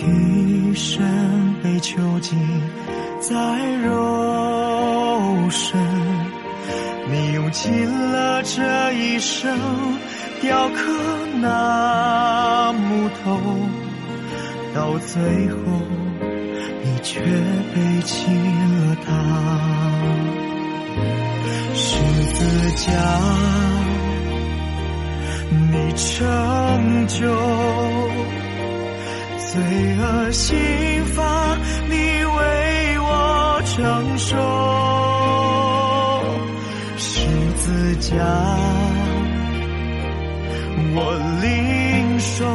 [0.00, 2.38] 全能的神被囚禁
[3.20, 3.36] 在
[3.84, 5.78] 肉身。
[7.10, 9.54] 你用尽了这一生
[10.40, 10.76] 雕刻
[11.42, 13.38] 那木头，
[14.74, 15.56] 到最后
[16.82, 19.12] 你却背弃了它。
[21.74, 21.98] 十
[22.32, 22.88] 字架，
[25.70, 27.28] 你成就
[29.52, 29.60] 罪
[29.98, 30.56] 恶刑
[31.06, 34.36] 罚，你为我承受。
[36.96, 37.26] 十
[37.56, 38.14] 字架，
[40.94, 40.98] 我
[41.42, 41.48] 领
[42.20, 42.46] 受，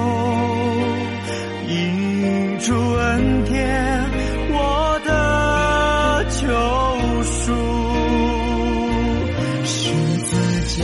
[1.67, 4.09] 因主恩典，
[4.51, 6.47] 我的救
[7.23, 7.51] 赎，
[9.65, 9.91] 十
[10.23, 10.31] 字
[10.79, 10.83] 架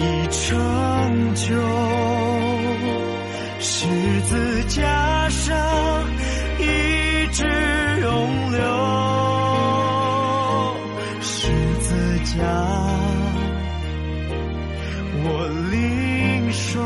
[0.00, 0.58] 已成
[1.36, 1.54] 就，
[3.62, 3.86] 十
[4.22, 5.54] 字架上
[6.58, 7.44] 一直
[8.00, 8.58] 永留，
[11.20, 11.46] 十
[11.80, 12.42] 字架
[15.22, 15.26] 我
[15.70, 16.80] 领受，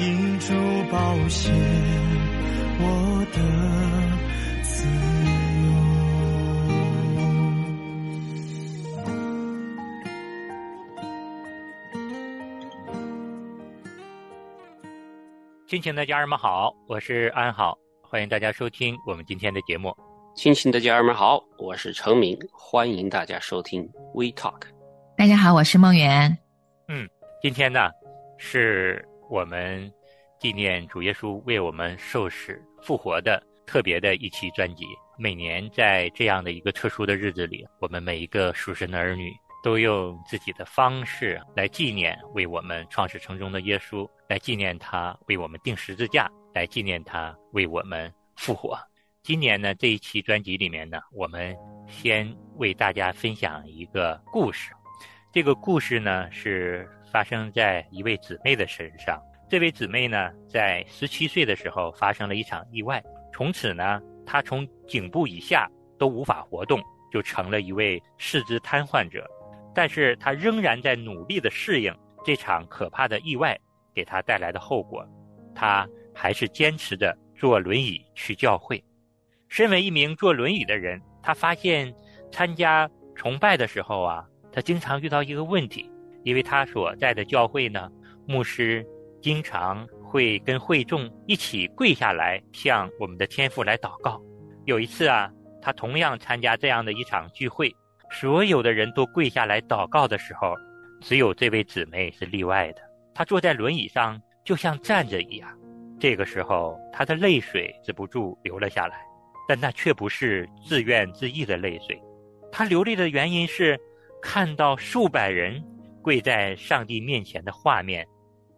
[0.00, 0.54] 因主
[0.90, 0.98] 宝
[1.28, 1.52] 血。
[15.74, 19.92] 亲情的家人们好，我是安好，欢迎大家收听我们今天的节目。
[20.36, 23.82] 亲情的家人们好，我是程明，欢迎大家收听
[24.14, 24.68] We Talk。
[25.16, 26.38] 大家好，我是梦圆。
[26.86, 27.08] 嗯，
[27.42, 27.90] 今天呢，
[28.38, 29.92] 是我们
[30.38, 34.84] 纪念主耶稣为我们受死复活的特别的一期专辑。
[35.18, 39.32] 每年在这样的一个特殊的日子里，我们每一个属神的儿女
[39.64, 48.78] 都用自己的方式来纪念为我们创始成终的耶稣，来纪念他为我们钉十字架，来纪念他为我们复活。
[49.22, 51.56] 今年呢，这一期专辑里面呢，我们
[51.88, 54.70] 先为大家分享一个故事。
[55.32, 59.18] 这个故事呢，是发生在一位姊妹的身上。
[59.48, 65.66] 这位姊妹呢，在十七岁的时候发生了一场意外，从此呢，她从颈部以下
[65.98, 69.26] 都无法活动，就成了一位四肢瘫痪者。
[69.74, 73.58] 但是他仍然在努力的适应这场可怕的意外
[73.94, 75.06] 给他带来的后果。
[75.54, 78.82] 他还是坚持着坐轮椅去教会。
[79.48, 81.94] 身为一名坐轮椅的人，他发现
[82.32, 85.90] 参加崇拜的时候啊，他经常遇到一个问题，
[86.24, 87.88] 因为他所在的教会呢，
[88.26, 88.84] 牧师
[89.22, 94.20] 经常会跟会众一起跪下来向我们的天父来祷告。
[94.64, 95.30] 有一次啊，
[95.62, 97.74] 他同样参加这样的一场聚会，
[98.20, 100.54] 所有的人都跪下来祷告的时候，
[101.00, 102.80] 只有这位姊妹是例外的。
[103.14, 105.58] 她坐在轮椅上，就像站着一样。
[105.98, 108.96] 这个时候，她的泪水止不住流了下来。
[109.46, 112.00] 但那却不是自怨自艾的泪水，
[112.50, 113.78] 他流泪的原因是
[114.22, 115.62] 看到数百人
[116.00, 118.06] 跪在上帝面前的画面，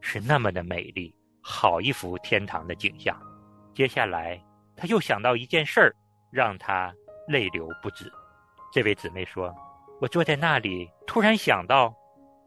[0.00, 1.12] 是那么的美丽，
[1.43, 3.21] 好一幅天堂的景象。
[3.75, 4.41] 接下来，
[4.77, 5.93] 他又想到一件事儿，
[6.31, 6.95] 让他
[7.27, 8.09] 泪流不止。
[8.72, 9.54] 这位姊妹说
[10.01, 11.95] ：“我坐在那里，突然想到，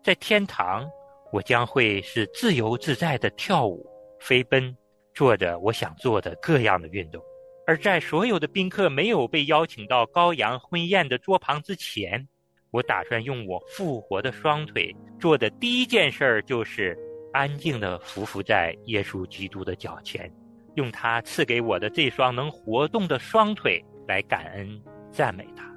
[0.04, 0.90] 在天堂，
[1.32, 3.86] 我将会是自由自在的跳舞、
[4.20, 4.76] 飞奔，
[5.14, 7.22] 做着我想做的各样的运动。”
[7.66, 12.28] 而在所有的宾客没有被邀请到羔羊婚宴的桌旁之前，
[12.72, 16.98] 我打算用我复活的双腿做的第一件事儿，就是
[17.32, 20.32] 安静地匍匐在耶稣基督的脚前，
[20.78, 24.82] 用他赐给我的这双能活动的双腿来感恩
[25.12, 25.69] 赞美他。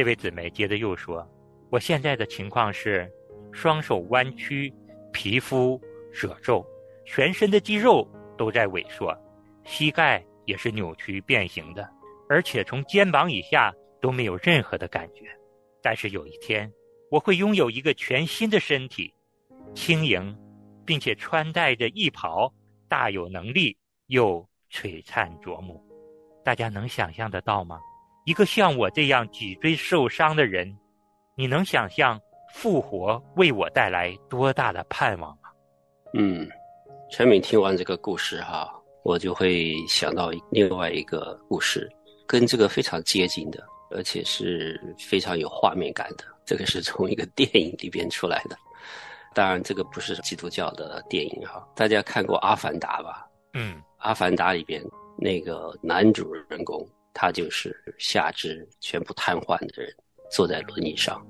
[0.00, 1.28] 这位姊妹接着又说
[1.68, 3.06] ：“我现在的情况是，
[3.52, 4.72] 双手弯曲，
[5.12, 5.78] 皮肤
[6.10, 6.64] 褶皱，
[7.04, 8.08] 全身的肌肉
[8.38, 9.14] 都在萎缩，
[9.62, 11.86] 膝盖。”也是扭曲变形的，
[12.30, 13.70] 而且从肩膀以下
[14.00, 15.26] 都没有任何的感觉。
[15.82, 16.72] 但是有一天，
[17.10, 19.12] 我会拥有一个全新的身体，
[19.74, 20.34] 轻盈，
[20.86, 22.50] 并且穿戴着衣袍，
[22.88, 23.76] 大有能力
[24.06, 24.42] 又
[24.72, 25.78] 璀璨夺目。
[26.42, 27.78] 大家能想象得到吗？
[28.24, 30.76] 一个像我这样脊椎受伤的人，
[31.34, 32.20] 你能想象
[32.52, 35.50] 复活为我带来多大的盼望吗？
[36.14, 36.48] 嗯，
[37.10, 38.70] 陈敏听完这个故事哈，
[39.04, 41.90] 我就会想到另外一个故事，
[42.26, 46.24] 跟这个非常接近的，而且是非常有画面感的。
[46.44, 48.56] 这个是从一个电影里边出来的，
[49.34, 51.66] 当然这个不是基督教的电影哈。
[51.74, 53.26] 大家看过《阿凡达》吧？
[53.54, 54.82] 嗯，《阿凡达》里边
[55.16, 56.84] 那个男主人公，
[57.14, 59.94] 他就是下肢全部瘫痪的人，
[60.30, 61.24] 坐在轮椅上，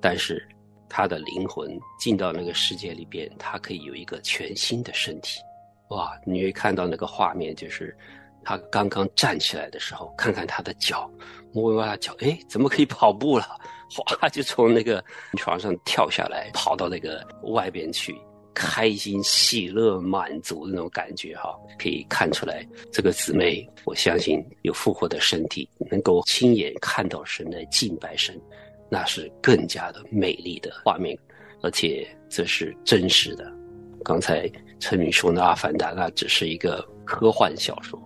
[0.00, 0.46] 但是。
[0.94, 5.40] 他的灵魂进到那个世界里边，他可以有一个全新的身体，
[5.88, 6.12] 哇！
[6.26, 7.96] 你会看到那个画面，就是
[8.44, 11.10] 他刚刚站起来的时候，看看他的脚，
[11.50, 13.58] 摸摸他脚，哎，怎么可以跑步了？
[14.20, 15.02] 哗，就从那个
[15.38, 18.14] 床上跳下来，跑到那个外边去，
[18.54, 28.40] 开心、喜乐、满足的那种感觉，哈，可以看出来，这个姊妹，我相信有复活的身体，能够亲眼看到神来敬拜神。
[28.90, 31.18] 那是更加的美丽的画面，
[31.62, 33.50] 而且这是真实的。
[34.04, 34.46] 刚才
[34.80, 37.98] 陈敏说的《阿凡达》，那只是一个科幻小说，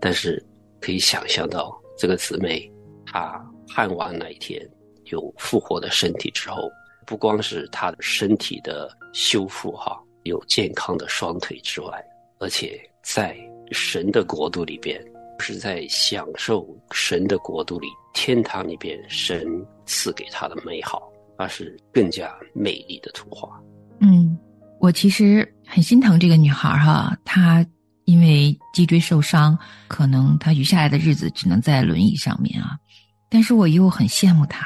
[0.00, 0.44] 但是
[0.80, 2.68] 可以想象到这个姊妹，
[3.06, 4.60] 她盼望那一天
[5.04, 6.68] 有复活的身体之后，
[7.06, 12.04] 不光是她的身体的修复哈，有健康的双腿之外，
[12.38, 13.36] 而且在
[13.70, 15.02] 神的国度里边。
[15.38, 19.44] 是在享受神的国度里，天堂里边神
[19.86, 21.02] 赐给他的美好，
[21.36, 23.60] 而是更加美丽的图画。
[23.98, 24.38] 嗯，
[24.78, 27.66] 我其实很心疼这个女孩哈，她
[28.04, 32.78] 因为脊椎受伤，可能她余下来的日子只能在轮椅上面啊。
[33.28, 34.64] 但是我又很羡慕她，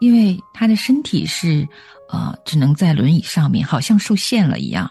[0.00, 1.64] 因为她的身体是
[2.08, 4.90] 呃只能在轮椅上面，好像受限了一样，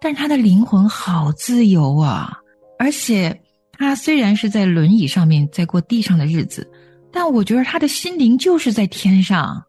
[0.00, 2.38] 但是她的灵魂好自由啊，
[2.78, 3.40] 而且。
[3.80, 6.68] 他虽然是在轮椅上面在过地上的日子，
[7.12, 9.62] 但我觉得他的心灵就是在天上，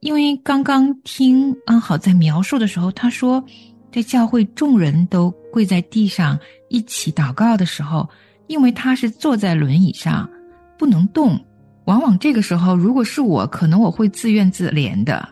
[0.00, 3.42] 因为刚刚听安好在描述的时候，他说，
[3.90, 6.38] 在教会众人都跪在地上
[6.68, 8.06] 一起祷告的时候，
[8.48, 10.28] 因为他是坐在轮椅上
[10.78, 11.42] 不能动，
[11.86, 15.26] 往往这个时候如果是我，可能我会自怨自怜的，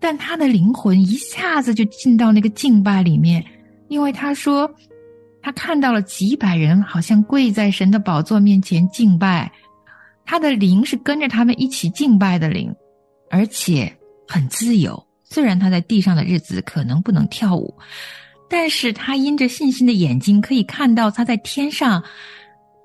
[0.00, 3.44] 但他的灵魂一下子就进到那个敬拜里面，
[3.88, 4.68] 因为他说。
[5.42, 9.50] 他看到了几百人，好像跪在神的宝座面前敬拜，
[10.26, 12.70] 他的灵是跟着他们一起敬拜的灵，
[13.30, 13.90] 而且
[14.28, 15.02] 很自由。
[15.24, 17.74] 虽然他在地上的日子可能不能跳舞，
[18.50, 22.04] 但是他因着信心的眼睛可以看到他在天上，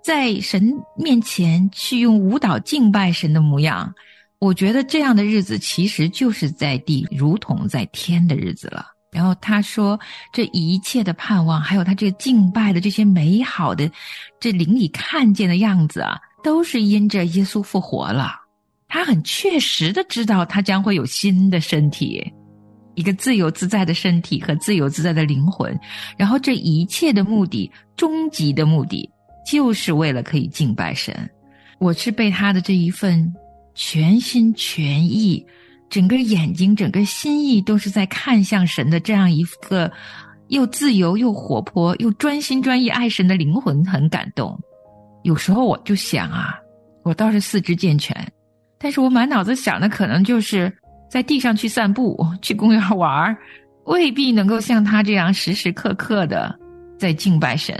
[0.01, 3.94] 在神面前去用舞蹈敬拜神的模样。
[4.39, 8.85] 我觉得这样的日子其实就是在地如同在天的日子了。
[9.11, 9.97] 然后他说
[10.33, 13.89] ：“这一切的盼望，还有他这个敬拜的这些美好的，
[14.41, 18.35] 这灵里看见的样子啊，都是因着耶稣复活了。
[18.89, 22.21] 他很确实的知道，他将会有新的身体，
[22.95, 25.73] 一个自由自在的身体和自由自在的灵魂。
[26.17, 29.09] 然后这一切的目的，终极的目的，
[29.49, 31.17] 就是为了可以敬拜神。
[31.79, 33.33] 我是被他的这一份
[33.75, 35.46] 全心全意。”
[35.88, 39.89] 整个眼睛、整个心意都是在看向神的这样一个
[40.48, 44.60] 又自由又活泼又专心专意爱神的灵魂，很感动。
[45.24, 46.55] 有时候我就想啊，
[47.03, 48.15] 我倒是四肢健全，
[48.79, 50.75] 但是我满脑子想的可能就是
[51.10, 53.38] 在地上去散步、 去公园玩
[53.86, 56.53] 未必能够像他这样时时刻刻的
[56.98, 57.75] 在敬拜神。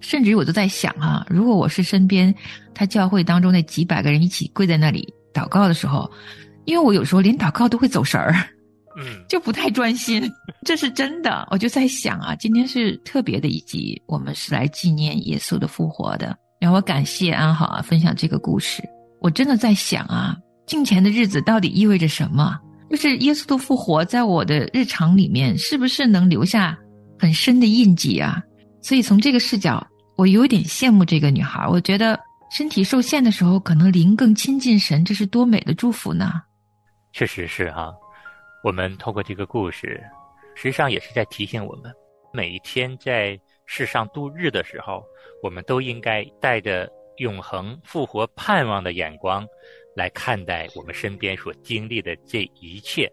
[0.00, 2.34] 甚至于我都在想啊，如果我是身边
[2.74, 6.10] 他教会当中那几百个人一起跪在那里祷告的时候。
[6.64, 8.32] 因为我有时候连祷告都会走神儿，
[8.96, 10.30] 嗯， 就不太专心，
[10.64, 11.44] 这是真的。
[11.50, 16.36] 我就在想啊，今天是特别的一集，我们是来纪念耶稣的复活的。
[16.60, 18.80] 然后我感谢安好啊，分享这个故事。
[19.20, 22.56] 我真的在想啊，敬前的日子到底意味着什么？
[22.88, 26.78] 就是耶稣的复活在我的日常里面，是不是能留下
[27.18, 28.40] 很深的印记啊？
[28.80, 29.84] 所以从这个视角，
[30.16, 31.66] 我有点羡慕这个女孩。
[31.66, 32.16] 我觉得
[32.52, 36.42] 身体受限的时候，可能灵更亲近神，这是多美的祝福呢。
[37.10, 37.90] 确实是哈，
[38.62, 39.98] 我们透过这个故事，
[40.54, 41.90] 实际上也是在提醒我们，
[42.30, 45.02] 每一天在世上度日的时候，
[45.42, 49.46] 我们都应该带着永恒复活盼望的眼光
[49.96, 53.10] 来看待我们身边所经历的这一切。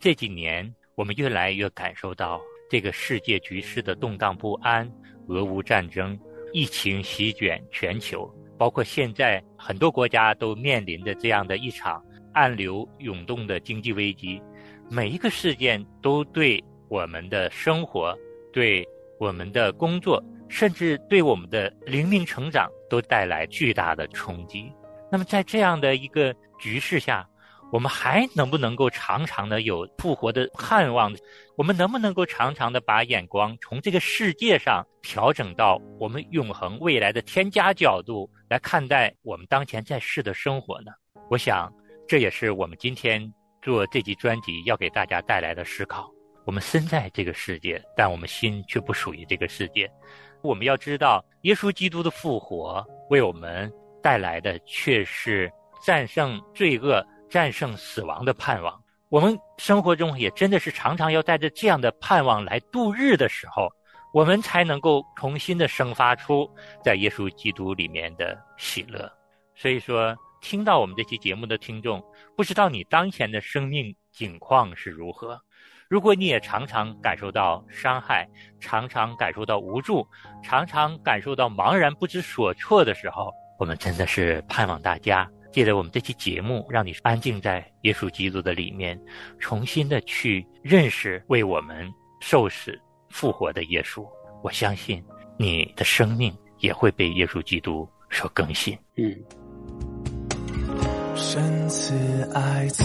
[0.00, 4.90] 这几年，我们越来越感受到这个世界局势的动荡不安，
[5.28, 6.18] 俄乌战争、
[6.52, 8.28] 疫情席卷全球，
[8.60, 12.04] 包括现在很多国家都面临着这样的一场。
[12.32, 14.40] 暗流涌动的经济危机，
[14.88, 18.16] 每一个事件都对我们的生活、
[18.52, 18.86] 对
[19.18, 24.72] 我们的工作，甚至对我们的灵命成长都带来巨大的冲击。
[25.10, 27.28] 那么，在这样的一个局势下，
[27.72, 31.12] 我们还能不能够常常的有复活的盼望？
[31.56, 40.90] 我们能不能够常常的把眼光从这个世界上调整到我们永恒未来的添加角度来看待我们当前在世的生活呢？
[41.30, 41.72] 我想，
[42.08, 46.10] 这也是我们今天做这集专辑要给大家带来的思考。
[46.44, 49.88] 我们身在这个世界，但我们心却不属于这个世界。
[50.42, 55.48] 我们要知道，耶稣基督的复活为我们带来的却是
[55.86, 57.06] 战胜罪恶。
[57.30, 63.72] 战胜死亡的盼望，我们生活中也真的是常常要带着这样的盼望来度日的时候，
[64.12, 66.48] 我们才能够重新的生发出
[66.84, 69.10] 在耶稣基督里面的喜乐。
[69.54, 72.02] 所以说，听到我们这期节目的听众，
[72.36, 75.40] 不知道你当前的生命境况是如何？
[75.88, 78.28] 如果你也常常感受到伤害，
[78.60, 80.06] 常常感受到无助，
[80.42, 85.28] 常常感受到茫然不知所措的时候，我们真的是盼望大家。
[85.52, 88.96] 借着我们这期节目，让你安静在耶稣基督的里面，
[89.40, 94.02] 重新的去认识为我们受死复活的耶稣。
[94.42, 95.04] 我相信
[95.36, 98.78] 你的生命也会被耶稣基督所更新。
[98.96, 99.14] 嗯。
[101.14, 101.94] 神赐
[102.32, 102.82] 爱子，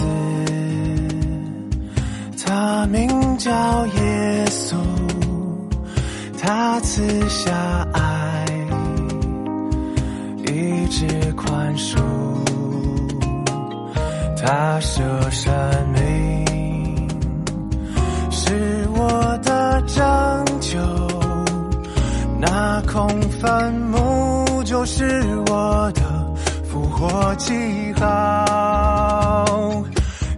[2.44, 3.50] 他名叫
[3.86, 4.76] 耶稣，
[6.38, 8.44] 他赐下爱，
[10.44, 11.96] 一直宽恕。
[14.36, 15.52] 他舍生
[15.92, 16.02] 命，
[18.46, 20.78] 是我的拯救。
[22.38, 23.08] 那空
[23.40, 25.04] 坟墓就是
[25.48, 26.02] 我的
[26.70, 27.52] 复活记
[27.98, 29.34] 号。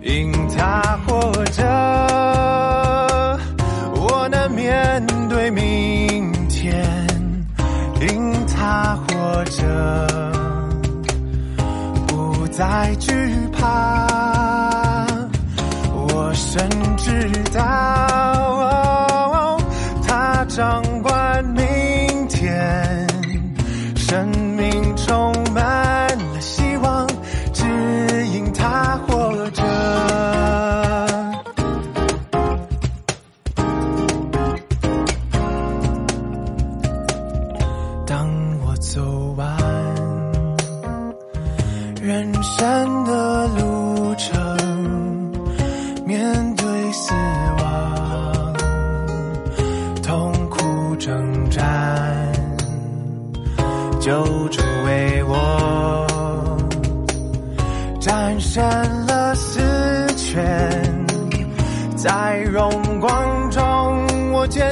[0.03, 1.63] 因他活着，
[3.95, 7.07] 我能面对明天。
[8.01, 10.09] 因他活着，
[12.07, 13.13] 不再惧
[13.53, 14.08] 怕。
[16.59, 17.61] 人知道
[20.05, 23.08] 他掌管明天。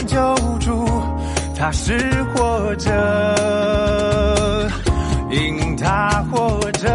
[0.07, 0.87] 救助，
[1.59, 1.99] 他是
[2.35, 2.91] 活着，
[5.31, 6.89] 因他活着，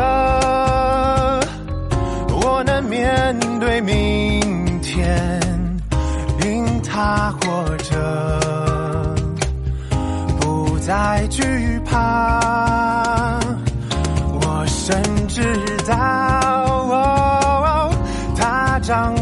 [2.43, 5.39] 我能面对明天。
[6.43, 7.95] 因他活着，
[10.39, 13.39] 不再惧怕。
[14.33, 15.43] 我深知
[15.87, 17.91] 道，
[18.35, 19.13] 他掌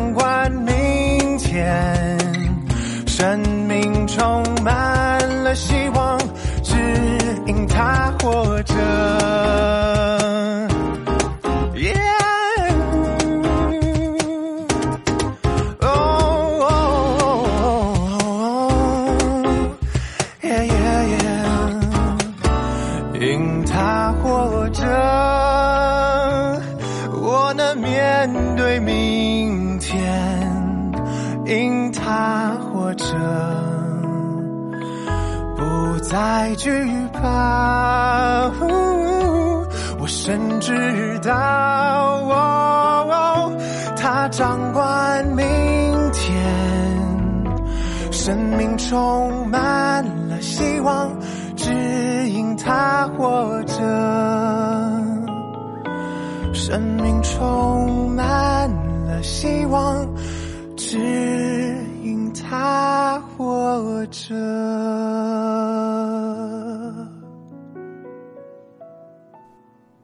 [5.60, 5.99] she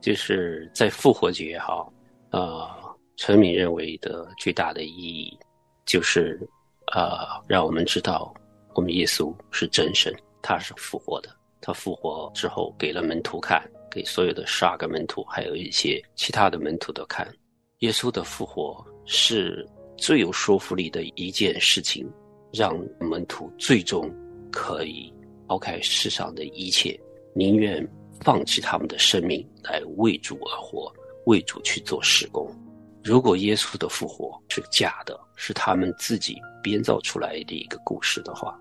[0.05, 1.83] 就是在复活节哈，
[2.29, 2.69] 呃，
[3.17, 5.35] 陈敏认为的最大的意义，
[5.83, 6.39] 就是
[6.93, 8.31] 呃，让我们知道
[8.75, 11.35] 我们耶稣是真神，他是复活的。
[11.59, 13.59] 他复活之后给了门徒看，
[13.89, 17.27] 给所有的十二个门徒，还有一些其他的门徒都看。
[17.79, 22.07] 耶稣的复活是最有说服力的一件事情，
[22.53, 24.07] 让门徒最终
[24.51, 25.11] 可以
[25.47, 26.95] 抛开世上的一切，
[27.33, 27.83] 宁愿。
[28.21, 30.91] 放弃他们的生命来为主而活，
[31.25, 32.49] 为主去做施工。
[33.03, 38.59] 如果耶稣的复活是假的，是他们自己编造出来的一个故事的话，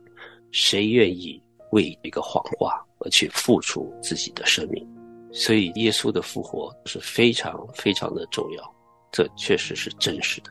[0.50, 1.42] 谁愿意
[1.73, 4.87] 为一个谎话而去付出自己的生命？
[5.32, 8.75] 所以，耶稣的复活是非常非常的重要，
[9.11, 10.50] 这确实是真实的。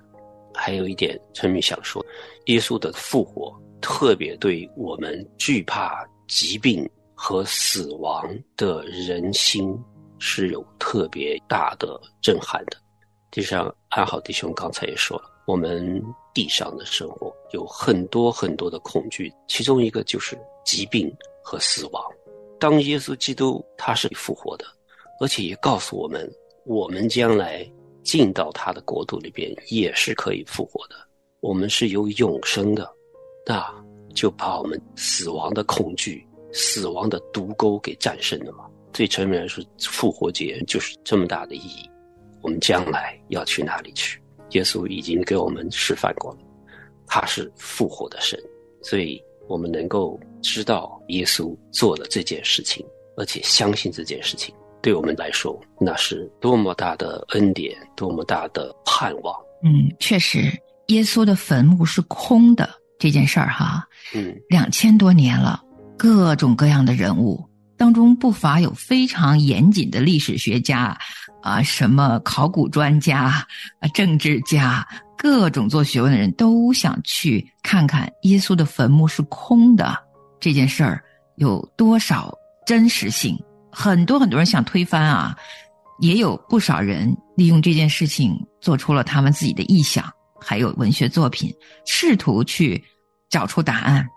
[0.56, 2.06] 还有一点，陈明想说，
[2.48, 6.90] 耶稣的复活特别对我们惧怕疾病
[7.24, 9.74] 和死亡的人心
[10.20, 12.76] 是有特别大的震撼的。
[13.32, 16.04] 就像安好弟兄刚才也说了，我们
[16.34, 21.10] 地上的生活有很多很多的恐惧，其中一个就是疾病
[21.42, 22.04] 和死亡。
[22.60, 24.66] 当耶稣基督他是复活的，
[25.22, 26.30] 而且也告诉我们，
[26.66, 27.66] 我们将来。
[28.04, 30.96] 进到他的国度里边也是可以复活的，
[31.40, 32.86] 我们是有永生的，
[33.46, 33.66] 那
[34.14, 38.66] 就把我们死亡的恐惧、死亡的毒钩给战胜了嘛。
[38.94, 41.90] 对成人来说，复活节就是这么大的意义。
[42.42, 44.22] 我们将来要去哪里去？
[44.52, 46.40] 耶稣已经给我们示范过了，
[47.08, 48.40] 他是复活的神，
[48.84, 52.86] 所以我们能够知道耶稣做了这件事情，
[53.18, 54.54] 而且相信这件事情。
[54.80, 59.34] 对我们来说，那是多么大的恩典，多么大的盼望。
[59.64, 60.52] 嗯，确实，
[60.88, 62.70] 耶稣的坟墓是空的
[63.00, 65.64] 这件事儿哈，嗯，两千多年了，
[65.98, 67.44] 各种各样的人物
[67.78, 70.98] 当中不乏有非常严谨的历史学家
[71.42, 73.46] 啊，什么考古专家
[73.80, 79.98] 啊，政治家，各种做学问的人都想去看看耶稣的坟墓是空的
[80.40, 81.04] 这件事儿
[81.38, 82.34] 有多少
[82.66, 83.38] 真实性。
[83.72, 85.36] 很多很多人想推翻啊，
[86.00, 90.10] 也有不少人利用这件事情做出了他们自己的臆想，
[90.40, 91.52] 还有文学作品，
[91.86, 92.82] 试图去
[93.30, 94.08] 找出答案。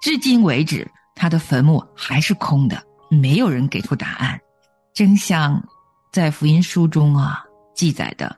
[0.00, 4.38] 至今为止，他的坟墓还是空的，没有人给出答案。
[4.94, 5.62] 真相
[6.12, 7.44] 在福音书中啊
[7.74, 8.36] 记载的，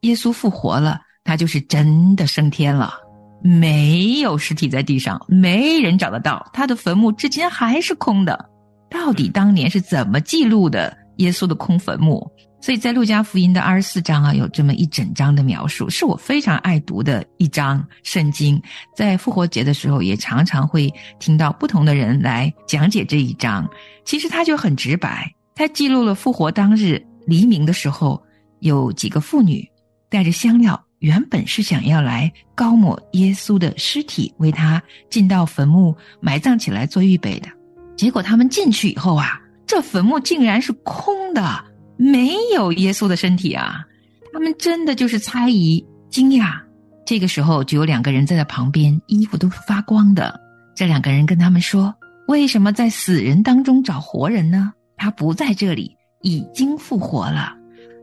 [0.00, 2.94] 耶稣复活了，他就是真的升天了，
[3.42, 8.50] 没有尸体在地上，没人找得到他的坟墓，至今还是空的。
[8.90, 12.30] 到底当年是怎么记录的耶稣的空坟墓？
[12.60, 18.60] 所以在路加福音的二十四章啊，有这么一整章的描述，是我非常爱读的一章圣经。
[18.96, 23.68] 在复活节的时候，也常常会听到不同的人来讲解这一章。
[24.06, 28.22] 其实他就很直白，他记录了复活当日黎明的时候，
[28.60, 29.68] 有几个妇女
[30.08, 37.48] 带着香料，原本是想要来高抹耶稣的尸体，为他进到坟墓埋葬起来做预备的。
[37.94, 41.64] 结果他们进去以后啊，这坟墓竟然是空的，
[41.96, 43.84] 没有耶稣的身体啊！
[44.32, 46.60] 他们真的就是猜疑、惊讶。
[47.06, 50.40] 这个时候就有两个人在他旁边，衣服都是发光的。
[50.74, 51.94] 这两个人跟他们说
[52.28, 54.72] ：“为什么在死人当中找活人呢？
[54.96, 57.54] 他不在这里，已经复活了。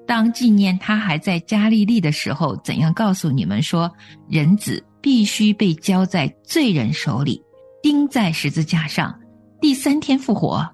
[0.08, 3.92] 当纪念他还在加利利的时候，怎样告诉你们说，
[4.30, 7.42] 人子必须被交在罪人手里，
[7.82, 9.14] 钉在十字架上。”
[9.62, 10.68] 第三天复活，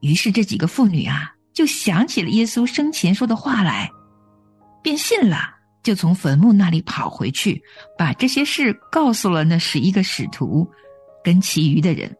[0.00, 3.90] 于是这几个妇女啊，就想起了耶稣生前说的话来，
[4.82, 5.38] 便信了，
[5.82, 7.60] 就从坟墓那里跑回去，
[7.96, 10.68] 把这些事告诉了那十一个使徒，
[11.24, 12.14] 跟其余的人。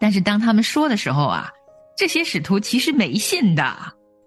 [0.00, 1.48] 但是当他们说的时候啊，
[1.96, 3.74] 这些使徒其实没信的。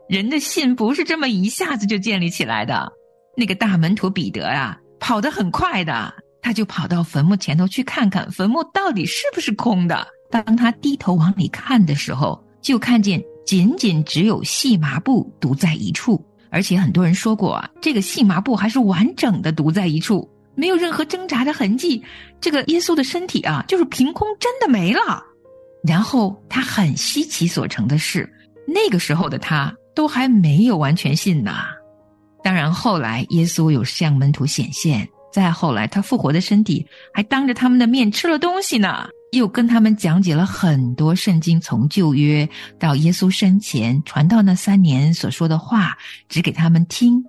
[0.09, 2.89] 人的信不是这么一下子就建立起来的。
[3.35, 10.07] 那个大门徒彼得啊，跑得很快的，他就跑到坟墓前头去看看坟墓到底是不是空的。
[10.31, 22.03] 当他低头往里看的时候，就看见仅仅只有细麻布独在一处，而且很多人说过啊，这个细麻布还是完整的独在一处，没有任何挣扎的痕迹。
[22.41, 25.23] 这个耶稣的身体啊，就是凭空真的没了。
[25.81, 28.29] 然后他很稀奇所成的是，
[28.67, 31.53] 那个时候的他都还没有完全信呢。
[32.43, 39.07] 当然后来耶稣有向门徒显现，再后来他复活的身体还当着他们的面吃了东西呢。
[39.31, 42.47] 又跟他们讲解了很多圣经，从旧约
[42.79, 45.97] 到耶稣生前传道那三年所说的话，
[46.29, 47.21] 指给他们听。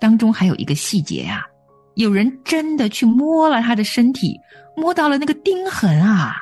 [0.00, 1.42] 当中还有一个细节啊，
[1.94, 4.36] 有人真的去摸了他的身体，
[4.76, 6.34] 摸到了那个钉痕啊，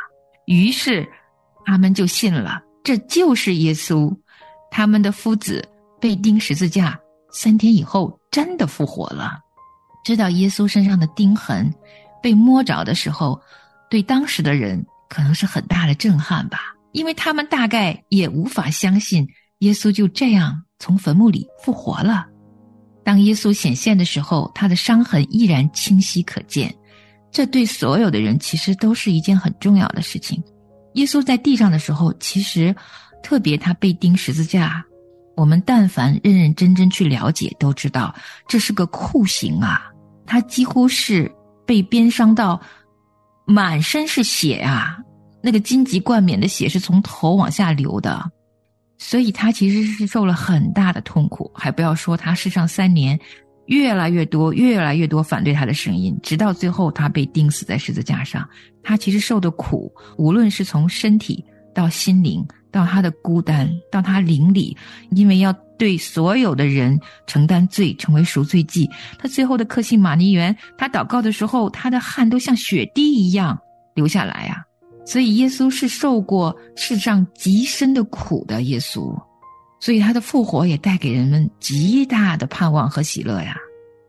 [0.47, 1.07] 于是
[1.67, 4.17] 他们就信了，这就是耶稣。
[4.71, 5.69] 他们的夫子
[6.01, 6.99] 被钉十字架，
[7.33, 9.39] 三天以后真的复活了。
[10.05, 11.69] 知道耶稣身上的钉痕
[12.23, 13.39] 被摸着的时候，
[13.91, 14.83] 对当时的人。
[15.11, 22.25] 可能是很大的震撼吧，因为他们大概也无法相信耶稣就这样从坟墓里复活了。
[23.05, 26.75] 当耶稣显现的时候，他的伤痕依然清晰可见，
[27.33, 30.43] 这对所有的人其实都是一件很重要的事情。
[30.95, 32.75] 耶稣在地上的时候，其实
[33.23, 34.85] 特别他被钉十字架，
[35.37, 38.15] 我们但凡认认真真去了解，都知道
[38.47, 39.91] 这是个酷刑啊！
[40.27, 41.31] 他几乎是
[41.67, 42.61] 被鞭伤到
[43.45, 44.99] 满身是血啊，
[45.43, 48.23] 那个荆棘冠冕的血是从头往下流的，
[48.99, 51.51] 所以他其实是受了很大的痛苦。
[51.55, 53.19] 还不要说他世上三年，
[53.67, 58.49] 越来越多、越来越多反对他的声音，直到最后他被钉死在十字架上。
[58.83, 62.47] 他其实受的苦，无论是从身体到心灵。
[62.73, 64.77] 到他的孤单，到他邻里，
[65.11, 68.87] 因为要对所有的人承担罪，成为赎罪祭。
[69.19, 73.59] 他最后的克西玛尼园，他祷告的时候，他的汗都像血滴一样
[73.95, 74.63] 流下来啊！
[75.07, 79.19] 所以耶稣是受过世上极深的苦的耶稣，
[79.81, 83.57] 所以他的复活也带给人们极大的盼望和喜乐呀。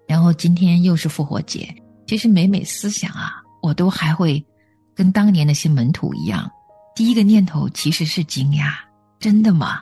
[0.10, 1.74] 然后今天又是复活节，
[2.06, 4.46] 其实每每思想啊，我都还会
[4.94, 6.52] 跟当年那些门徒一样。
[6.94, 8.74] 第一个念头其实是惊讶，
[9.22, 9.80] 真的吗？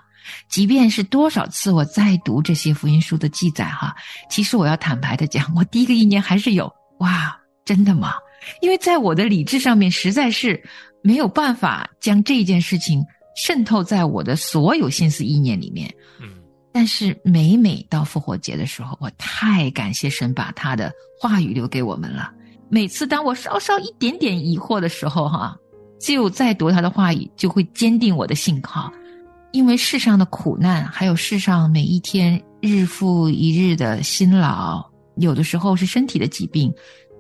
[0.50, 3.96] 即便是多少次我再读这些福音书的记载，哈，
[4.30, 8.14] 其实我要坦白的讲，我第一个意念还是有哇，真的吗？
[8.62, 10.62] 因为在我的理智上面实在是
[11.02, 13.04] 没有办法将这件事情
[13.36, 15.94] 渗透在我的所有心思意念里面。
[16.22, 16.30] 嗯，
[16.72, 22.32] 但是每每到复活节的时候，我太感谢神把他的话语留给我们了。
[22.70, 25.56] 每次当我稍稍一点点疑惑的时候，哈。
[26.02, 28.90] 就再读他的话语，就会坚定我的信靠。
[29.52, 34.84] 因为世上的苦难，还有世上每一天日复一日的辛劳，
[35.18, 36.72] 有的时候是身体的疾病，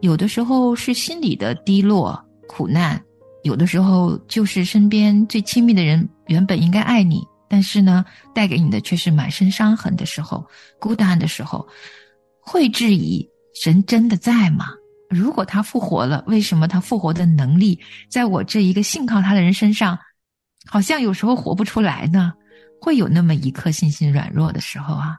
[0.01, 3.01] 有的时候是心理的低落苦难，
[3.43, 10.45] 有的时候就是身边最亲密的人原本应该爱你，但是呢，带给你的却是满身伤痕的时候，
[10.79, 11.67] 孤单的时候，
[12.39, 14.67] 会质疑神真的在吗？
[15.09, 19.97] 如果他复活了，为什么他复活的能力在我这一个信靠他的人身上，
[20.69, 22.33] 好像有时候活不出来呢？
[22.79, 25.17] 会有那么一刻信心软弱的时候啊，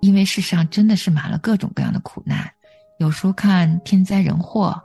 [0.00, 2.50] 因为世上真的是满了各种各样的苦难，
[2.98, 4.80] 有时候看天灾人祸，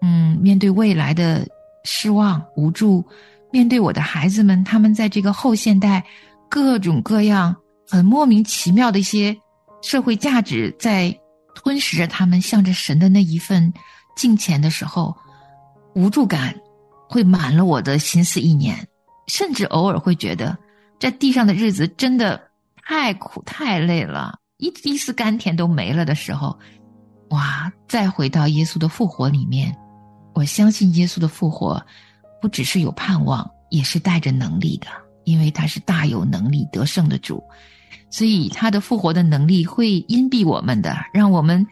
[0.00, 1.46] 嗯，面对未来的
[1.84, 3.04] 失望无助，
[3.52, 6.04] 面对我的孩子们，他们在这个后现代
[6.48, 7.54] 各种各样
[7.88, 9.36] 很莫名其妙的一些
[9.82, 11.16] 社会价值在。
[11.54, 13.72] 吞噬着他们向着神的那一份
[14.16, 15.14] 敬虔的时候，
[15.94, 16.52] 无助感
[17.10, 18.74] 会满了我的心思意念，
[19.32, 20.54] 甚至偶尔会觉得
[21.00, 22.38] 在地上的日子真的
[22.84, 26.58] 太苦太累了，一一丝甘甜都没了的时候，
[27.30, 27.72] 哇！
[27.88, 29.74] 再回到耶稣的复活里面，
[30.34, 31.82] 我相信耶稣的复活
[32.42, 34.88] 不只是有盼望，也是带着能力的，
[35.24, 37.42] 因为他是大有能力得胜的主。
[38.10, 41.66] 所以他的复活的能力会荫蔽我们的，让我们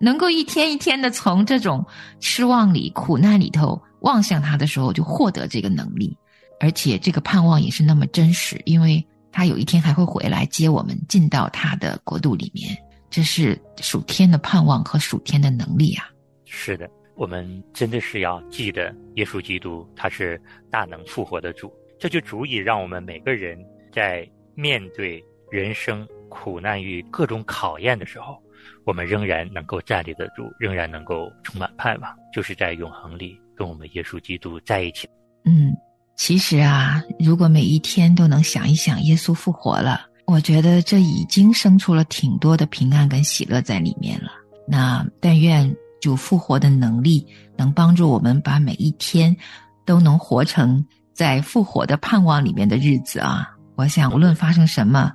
[0.00, 1.86] 能够一天一天的从这种
[2.18, 6.16] 失望里、苦难里头望向他的时候，就获得这个能力，
[6.64, 12.74] 而且这个盼望也是那么真实，因为他有一天还会回来接我们进到他的国度里面，
[13.10, 16.08] 这是属天的盼望和属天的能力啊！
[16.46, 23.58] 是的，我们真的是要记得耶稣基督他是大能复活的主，这就足以让我们每个人
[23.92, 25.22] 在面对。
[25.50, 28.42] 人生苦难与各种考验的时候，
[28.84, 35.06] 我们仍然能够站立得住，仍然能够充满盼望，就是在永恒里跟我们耶稣基督在一起。
[35.44, 35.72] 嗯，
[36.16, 44.30] 其实啊，如果每一天都能想一想耶稣复活了，我觉得这已经生出了挺多的平安跟喜乐在里面了。
[44.66, 49.36] 那但愿主复活的能力能帮助我们，把每一天
[49.84, 53.50] 都能活成在复活的盼望里面的日子啊！
[53.74, 55.12] 我想，无论发生什么。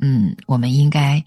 [0.00, 1.22] 嗯，我们应该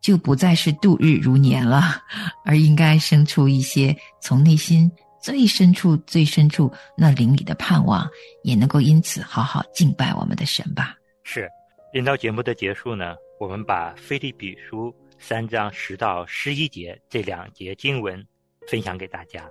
[0.00, 1.96] 就不再是度日如年了，
[2.44, 8.08] 而应该生出一些从内心最深处、最深处那灵里的盼望，
[8.42, 10.96] 也能够因此好好敬拜我们的神吧。
[11.22, 11.48] 是，
[11.92, 18.24] 临到节目的结束呢，我们把《菲利比书》三章十到十一节这两节经文
[18.68, 19.48] 分享给大家。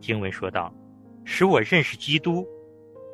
[0.00, 0.72] 经文说道
[1.24, 2.46] ：“使我认识基督，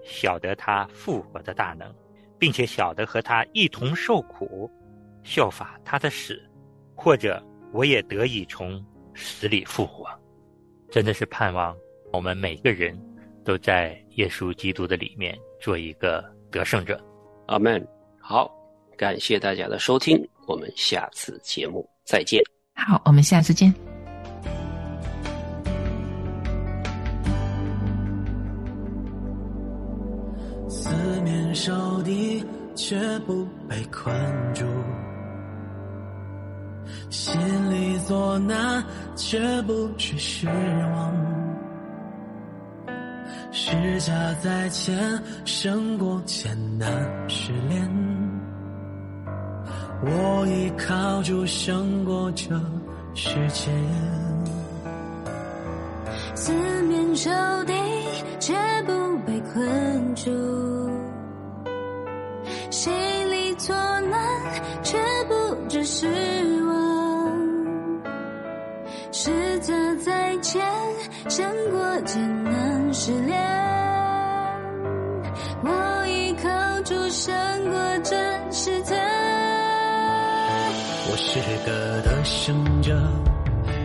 [0.04, 1.92] 晓得他复活的大能。”
[2.38, 4.70] 并且晓得和他一同受苦，
[5.22, 6.38] 效法他的死，
[6.94, 7.42] 或者
[7.72, 10.06] 我也得以从死里复活，
[10.90, 11.76] 真的是盼望
[12.12, 12.98] 我们每个人
[13.44, 17.00] 都在耶稣基督的里面做一个得胜者。
[17.46, 17.86] 阿门。
[18.18, 18.50] 好，
[18.96, 22.42] 感谢大家的收听，我们下次节目再见。
[22.74, 23.72] 好，我们下次见。
[30.68, 32.44] 四面受敌
[32.74, 34.14] 却不被困
[34.54, 34.64] 住，
[37.10, 38.84] 心里作难
[39.16, 41.14] 却不去失望，
[43.50, 44.94] 施加在前
[45.46, 46.88] 胜过艰难
[47.26, 47.90] 失恋，
[50.02, 52.54] 我依靠主胜过这
[53.14, 53.70] 世界。
[56.34, 56.52] 四
[56.82, 57.30] 面受
[57.64, 57.72] 敌，
[58.38, 58.92] 却不
[59.26, 60.30] 被困住；
[62.70, 62.92] 心
[63.30, 64.20] 里作难，
[64.82, 65.34] 却不
[65.68, 66.06] 知失
[70.56, 70.64] 前，
[71.28, 73.38] 胜过艰难试炼。
[75.62, 76.48] 我依靠
[76.82, 77.34] 主胜
[77.70, 78.16] 过这
[78.50, 78.94] 世界。
[81.08, 82.98] 我是个得胜者，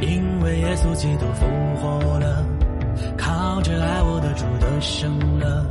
[0.02, 1.46] 因为耶稣基督复
[1.82, 2.46] 活了，
[3.18, 5.66] 靠着爱我的主得胜了，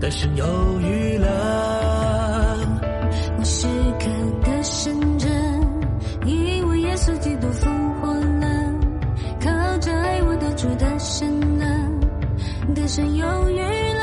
[0.00, 0.44] 得胜有
[0.80, 1.26] 余了。
[3.38, 3.66] 我是
[3.98, 4.06] 个
[4.44, 5.11] 得胜
[10.62, 11.66] 出的深了，
[12.72, 13.58] 的深犹豫
[13.94, 14.02] 了。